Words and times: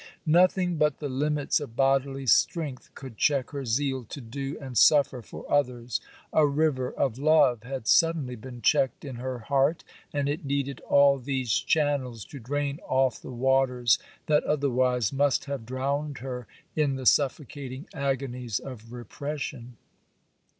Nothing 0.25 0.77
but 0.77 0.97
the 0.97 1.07
limits 1.09 1.59
of 1.59 1.75
bodily 1.75 2.25
strength 2.25 2.89
could 2.95 3.19
check 3.19 3.51
her 3.51 3.63
zeal 3.65 4.03
to 4.05 4.19
do 4.19 4.57
and 4.59 4.75
suffer 4.75 5.21
for 5.21 5.45
others,—a 5.47 6.47
river 6.47 6.91
of 6.91 7.19
love 7.19 7.61
had 7.61 7.85
suddenly 7.87 8.35
been 8.35 8.63
checked 8.63 9.05
in 9.05 9.17
her 9.17 9.37
heart, 9.37 9.83
and 10.11 10.27
it 10.27 10.43
needed 10.43 10.79
all 10.89 11.19
these 11.19 11.51
channels 11.51 12.25
to 12.25 12.39
drain 12.39 12.79
off 12.87 13.21
the 13.21 13.29
waters 13.29 13.99
that 14.25 14.43
otherwise 14.45 15.13
must 15.13 15.45
have 15.45 15.67
drowned 15.67 16.17
her 16.17 16.47
in 16.75 16.95
the 16.95 17.05
suffocating 17.05 17.85
agonies 17.93 18.57
of 18.57 18.91
repression. 18.91 19.77